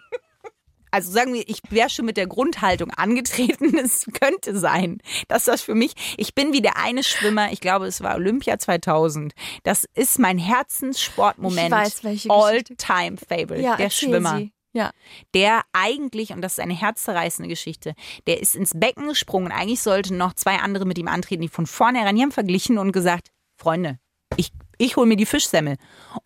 [0.95, 3.77] Also sagen wir, ich wäre schon mit der Grundhaltung angetreten.
[3.85, 7.87] Es könnte sein, dass das für mich, ich bin wie der eine Schwimmer, ich glaube,
[7.87, 9.35] es war Olympia 2000.
[9.65, 11.67] Das ist mein Herzenssportmoment.
[11.67, 12.33] Ich weiß, welche Geschichte.
[12.33, 13.77] All-time favorite.
[13.77, 14.39] der Schwimmer.
[14.39, 14.53] sie.
[14.73, 14.93] Ja.
[15.35, 17.95] Der eigentlich, und das ist eine herzzerreißende Geschichte,
[18.29, 19.51] der ist ins Becken gesprungen.
[19.51, 22.93] Eigentlich sollten noch zwei andere mit ihm antreten, die von vornherein, die haben verglichen und
[22.93, 23.99] gesagt, Freunde,
[24.37, 25.77] ich, ich hole mir die Fischsemmel.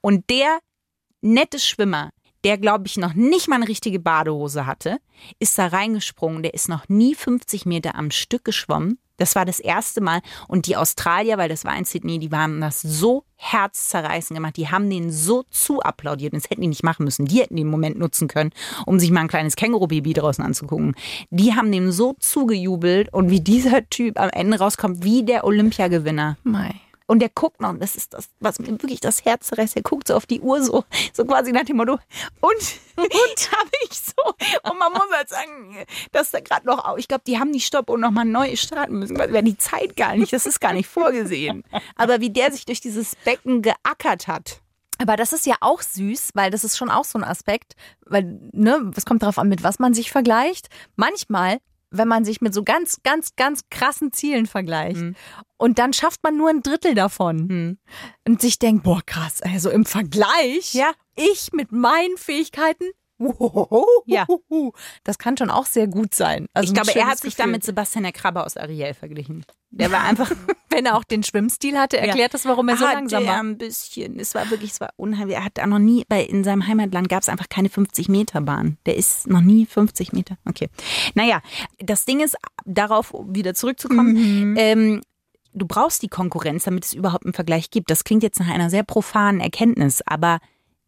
[0.03, 0.59] Und der
[1.23, 2.11] nette Schwimmer,
[2.45, 4.99] der, glaube ich, noch nicht mal eine richtige Badehose hatte,
[5.39, 6.43] ist da reingesprungen.
[6.43, 8.99] Der ist noch nie 50 Meter am Stück geschwommen.
[9.19, 10.21] Das war das erste Mal.
[10.47, 14.57] Und die Australier, weil das war in Sydney, die haben das so herzzerreißend gemacht.
[14.57, 16.35] Die haben den so zu applaudiert.
[16.35, 17.27] Das hätten die nicht machen müssen.
[17.27, 18.53] Die hätten den Moment nutzen können,
[18.87, 20.95] um sich mal ein kleines Känguru-Baby draußen anzugucken.
[21.31, 23.13] Die haben dem so zugejubelt.
[23.13, 26.39] Und wie dieser Typ am Ende rauskommt, wie der Olympiagewinner.
[26.45, 26.75] Mei.
[27.09, 29.77] Und der guckt noch, und das ist das, was mir wirklich das Herz zerreißt.
[29.77, 31.99] Er guckt so auf die Uhr, so, so quasi nach dem Motto.
[32.41, 34.71] Und, und habe ich so.
[34.71, 37.89] Und man muss halt sagen, dass da gerade noch, ich glaube, die haben die Stopp
[37.89, 41.65] und nochmal neu starten müssen, weil die Zeit gar nicht, das ist gar nicht vorgesehen.
[41.97, 44.61] Aber wie der sich durch dieses Becken geackert hat.
[44.99, 48.39] Aber das ist ja auch süß, weil das ist schon auch so ein Aspekt, weil,
[48.53, 50.69] ne, es kommt darauf an, mit was man sich vergleicht.
[50.97, 51.59] Manchmal,
[51.91, 55.15] wenn man sich mit so ganz, ganz, ganz krassen Zielen vergleicht Mhm.
[55.57, 57.79] und dann schafft man nur ein Drittel davon Mhm.
[58.27, 60.91] und sich denkt, boah, krass, also im Vergleich, Ja.
[61.17, 62.85] ich mit meinen Fähigkeiten,
[64.07, 64.27] Ja.
[65.05, 66.47] das kann schon auch sehr gut sein.
[66.55, 67.47] Also Ich glaube, er hat sich Gefühl.
[67.47, 69.45] da mit Sebastian der Krabbe aus Ariel verglichen.
[69.71, 70.31] Der war einfach
[70.71, 73.41] wenn er auch den Schwimmstil hatte, erklärt das, warum er so Hat langsam war.
[73.41, 74.21] ein bisschen.
[74.21, 75.37] Es war wirklich, es war unheimlich.
[75.37, 78.41] Er hat da noch nie, bei, in seinem Heimatland gab es einfach keine 50 Meter
[78.41, 78.79] Bahn.
[78.87, 80.39] Der ist noch nie 50 Meter.
[80.45, 80.69] Okay.
[81.15, 81.41] Naja,
[81.81, 85.01] das Ding ist, darauf wieder zurückzukommen, ähm,
[85.53, 87.91] du brauchst die Konkurrenz, damit es überhaupt einen Vergleich gibt.
[87.91, 90.39] Das klingt jetzt nach einer sehr profanen Erkenntnis, aber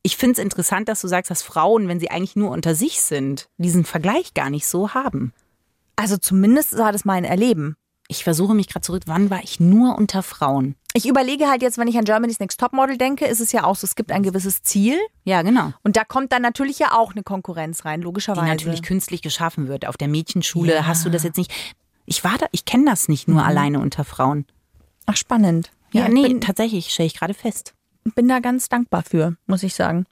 [0.02, 3.00] ich finde es interessant, dass du sagst, dass Frauen, wenn sie eigentlich nur unter sich
[3.00, 5.32] sind, diesen Vergleich gar nicht so haben.
[5.96, 7.76] Also zumindest war das mein Erleben.
[8.08, 10.74] Ich versuche mich gerade zurück, wann war ich nur unter Frauen?
[10.94, 13.76] Ich überlege halt jetzt, wenn ich an Germany's Next Topmodel denke, ist es ja auch
[13.76, 15.72] so, es gibt ein gewisses Ziel Ja, genau.
[15.84, 18.46] und da kommt dann natürlich ja auch eine Konkurrenz rein, die logischerweise.
[18.46, 19.86] natürlich künstlich geschaffen wird.
[19.86, 20.86] Auf der Mädchenschule Ja.
[20.86, 21.52] hast du das jetzt nicht.
[22.06, 24.44] Ich war da, ich kenne das nicht nur alleine unter Frauen.
[25.06, 25.70] Ach, spannend.
[25.92, 27.74] Ja, ich nee, tatsächlich stelle ich gerade fest.
[28.14, 30.06] Bin da ganz dankbar für, muss ich sagen.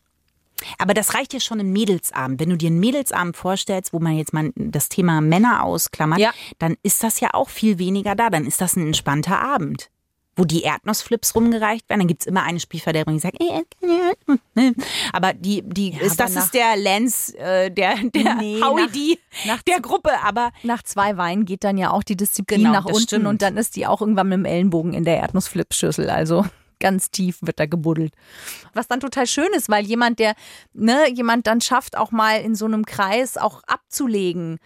[0.78, 2.40] Aber das reicht ja schon im Mädelsabend.
[2.40, 6.32] Wenn du dir einen Mädelsabend vorstellst, wo man jetzt mal das Thema Männer ausklammert, Ja.
[6.58, 8.28] dann ist das ja auch viel weniger da.
[8.28, 9.88] Dann ist das ein entspannter Abend.
[10.34, 14.72] Wo die Erdnussflips rumgereicht werden, dann gibt's immer eine Spielverderberin, die sagt, "Äh,
[15.12, 18.92] aber die, die Ja, ist, das ist der Lance, äh, der, der Nee, Howie nach-
[18.92, 22.72] D nach- der Gruppe, aber Nach zwei Weinen geht dann ja auch die Disziplin Genau,
[22.72, 23.26] nach unten stimmt.
[23.26, 26.08] und dann ist die auch irgendwann mit dem Ellenbogen in der Erdnussflipschüssel.
[26.10, 26.44] Also
[26.80, 28.14] ganz tief wird da gebuddelt.
[28.74, 30.34] Was dann total schön ist, weil jemand, der,
[30.72, 34.58] ne, jemand dann schafft, auch mal in so einem Kreis auch abzulegen,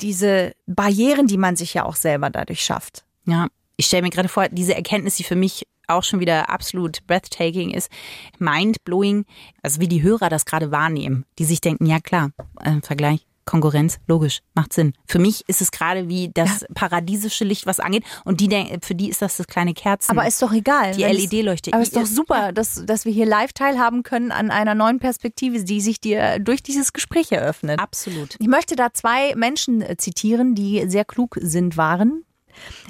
[0.00, 3.04] diese Barrieren, die man sich ja auch selber dadurch schafft.
[3.24, 7.06] Ja, ich stelle mir gerade vor, diese Erkenntnis, die für mich auch schon wieder absolut
[7.06, 7.90] breathtaking ist,
[8.38, 9.24] mind-blowing,
[9.62, 12.30] also wie die Hörer das gerade wahrnehmen, die sich denken, ja klar,
[12.62, 14.92] äh, Vergleich, Konkurrenz, logisch, macht Sinn.
[15.06, 18.48] Für mich ist es gerade wie das paradiesische Licht, was angeht und die
[18.82, 20.10] für die ist das das kleine Kerzen.
[20.10, 20.94] Aber ist doch egal.
[20.94, 21.72] Die LED-Leuchte.
[21.72, 25.64] Aber ist doch super, dass, dass wir hier live teilhaben können an einer neuen Perspektive,
[25.64, 27.80] die sich dir durch dieses Gespräch eröffnet.
[27.80, 28.36] absolut.
[28.38, 32.24] Ich möchte da zwei Menschen äh, zitieren, die sehr klug sind, waren.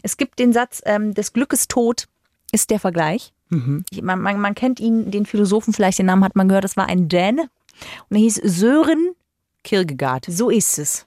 [0.02, 2.06] Es gibt den Satz, ähm, des Glückes Tod
[2.52, 3.32] ist der Vergleich.
[3.90, 6.76] Ich- Man, man, man kennt ihn, den Philosophen, vielleicht den Namen hat man gehört, das
[6.76, 7.48] war ein Däne.
[8.10, 9.14] Und er hieß Sören,
[9.68, 10.24] Kierkegaard.
[10.28, 11.07] so ist es.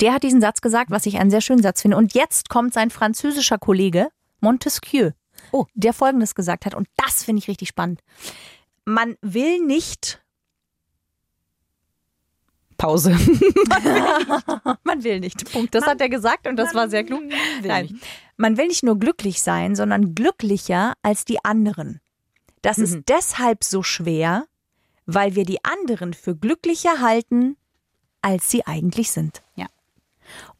[0.00, 1.96] Der hat diesen Satz gesagt, was ich einen sehr schönen Satz finde.
[1.96, 4.08] Und jetzt kommt sein französischer Kollege
[4.40, 5.10] Montesquieu,
[5.52, 5.66] Oh.
[5.74, 6.74] der Folgendes gesagt hat.
[6.74, 8.00] Und das finde ich richtig spannend.
[8.84, 10.22] Man will nicht
[12.76, 13.10] Pause.
[14.84, 15.50] Man will nicht.
[15.52, 15.74] Punkt.
[15.74, 17.22] Das hat er gesagt und das war sehr klug.
[17.64, 17.86] Nein.
[17.86, 18.06] nicht.
[18.36, 22.00] Man will nicht nur glücklich sein, sondern glücklicher als die anderen.
[22.62, 24.46] Das ist deshalb so schwer,
[25.06, 27.56] weil wir die anderen für glücklicher halten,
[28.22, 29.42] als sie eigentlich sind.
[29.54, 29.66] Ja.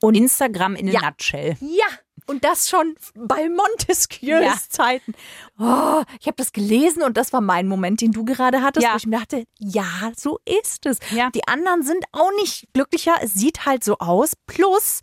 [0.01, 1.01] Und Instagram in a Ja.
[1.11, 1.57] nutshell.
[1.61, 1.87] Ja,
[2.27, 4.55] und das schon bei Montesquieus Ja.
[4.69, 5.15] Zeiten.
[5.59, 8.93] Oh, ich habe das gelesen und das war mein Moment, den du gerade hattest, Ja.
[8.93, 10.99] wo ich mir dachte, ja, so ist es.
[11.11, 11.31] Ja.
[11.31, 14.33] Die anderen sind auch nicht glücklicher, es sieht halt so aus.
[14.47, 15.01] Plus,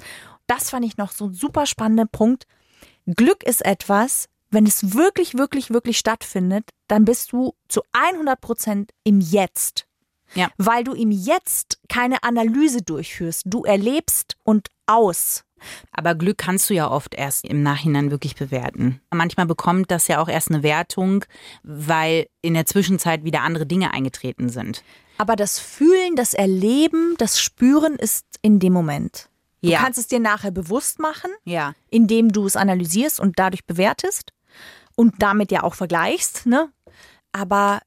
[0.47, 2.45] das fand ich noch so ein super spannender Punkt,
[3.07, 8.91] Glück ist etwas, wenn es wirklich, wirklich, wirklich stattfindet, dann bist du zu 100 Prozent
[9.03, 9.85] im Jetzt.
[10.33, 10.49] Ja.
[10.57, 13.43] Weil du im Jetzt keine Analyse durchführst.
[13.45, 15.43] Du erlebst und aus.
[15.91, 19.01] Aber Glück kannst du ja oft erst im Nachhinein wirklich bewerten.
[19.13, 21.25] Manchmal bekommt das ja auch erst eine Wertung,
[21.63, 24.83] weil in der Zwischenzeit wieder andere Dinge eingetreten sind.
[25.17, 29.29] Aber das Fühlen, das Erleben, das Spüren ist in dem Moment.
[29.61, 29.79] Du Ja.
[29.79, 31.73] kannst es dir nachher bewusst machen, Ja.
[31.89, 34.33] indem du es analysierst und dadurch bewertest
[34.95, 36.69] und damit ja auch vergleichst, ne?
[37.35, 37.81] Aber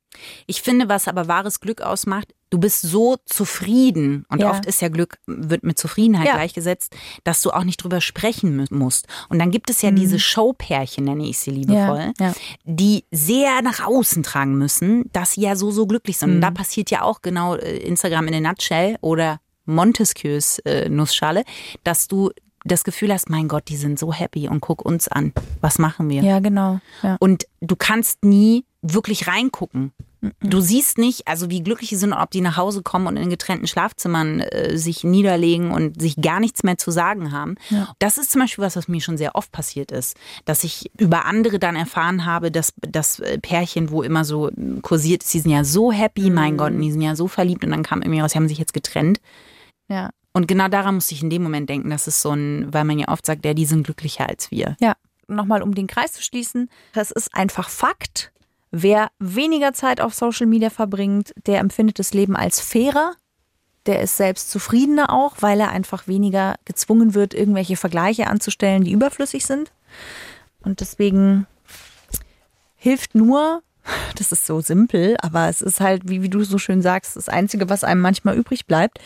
[0.48, 4.50] Ich finde, was aber wahres Glück ausmacht, du bist so zufrieden und Ja.
[4.50, 6.34] oft ist ja Glück, wird mit Zufriedenheit Ja.
[6.34, 9.06] gleichgesetzt, dass du auch nicht drüber sprechen musst.
[9.28, 12.12] Und dann gibt es ja diese Showpärchen, nenne ich sie liebevoll, Mhm.
[12.18, 12.32] Ja,
[12.64, 16.30] die sehr nach außen tragen müssen, dass sie ja so, so glücklich sind.
[16.30, 16.42] Und Mhm.
[16.42, 21.44] da passiert ja auch genau äh, Instagram in a nutshell oder Montesquieus äh, Nussschale,
[21.84, 22.30] dass du
[22.64, 25.32] das Gefühl hast, mein Gott, die sind so happy und guck uns an.
[25.60, 26.22] Was machen wir?
[26.22, 26.80] ja, genau.
[27.20, 29.92] Und du kannst nie wirklich reingucken.
[30.40, 33.30] Du siehst nicht, also wie glücklich sie sind, ob die nach Hause kommen und in
[33.30, 37.54] getrennten Schlafzimmern äh, sich niederlegen und sich gar nichts mehr zu sagen haben.
[37.70, 37.94] Ja.
[38.00, 41.24] Das ist zum Beispiel was, was mir schon sehr oft passiert ist, dass ich über
[41.24, 44.50] andere dann erfahren habe, dass das äh, Pärchen, wo immer so
[44.82, 47.64] kursiert ist, die sind ja so happy, mein Gott, und die sind ja so verliebt
[47.64, 49.20] und dann kam irgendwie raus, sie haben sich jetzt getrennt.
[49.88, 50.10] Ja.
[50.32, 52.98] Und genau daran musste ich in dem Moment denken, das ist so ein, weil man
[52.98, 54.76] ja oft sagt, ja, die sind glücklicher als wir.
[54.80, 54.94] Ja.
[55.30, 56.70] Nochmal, um den Kreis zu schließen.
[56.94, 58.32] Das ist einfach Fakt.
[58.70, 63.14] Wer weniger Zeit auf Social Media verbringt, der empfindet das Leben als fairer.
[63.86, 68.92] Der ist selbst zufriedener auch, weil er einfach weniger gezwungen wird, irgendwelche Vergleiche anzustellen, die
[68.92, 69.72] überflüssig sind.
[70.62, 71.46] Und deswegen
[72.76, 73.62] hilft nur,
[74.16, 77.30] das ist so simpel, aber es ist halt, wie, wie du so schön sagst, das
[77.30, 78.98] Einzige, was einem manchmal übrig bleibt,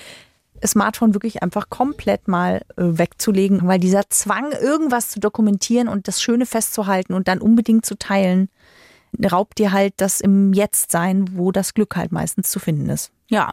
[0.67, 6.23] Smartphone wirklich einfach komplett mal äh, wegzulegen, weil dieser Zwang, irgendwas zu dokumentieren und das
[6.23, 8.49] Schöne festzuhalten und dann unbedingt zu teilen,
[9.31, 13.11] raubt dir halt das im Jetzt-Sein, wo das Glück halt meistens zu finden ist.
[13.29, 13.51] Ja,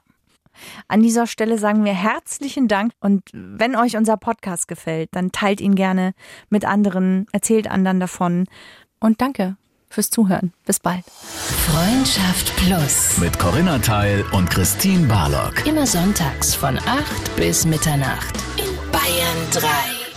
[0.88, 5.62] An dieser Stelle sagen wir herzlichen Dank und wenn euch unser Podcast gefällt, dann teilt
[5.62, 6.14] ihn gerne
[6.50, 8.46] mit anderen, erzählt anderen davon
[9.00, 9.56] und danke
[9.90, 10.54] fürs Zuhören.
[10.66, 11.04] Bis bald.
[11.10, 13.18] Freundschaft Plus.
[13.20, 15.66] Mit Corinna Teil und Christine Barlock.
[15.66, 19.99] Immer sonntags von 8 bis Mitternacht in Bayern 3.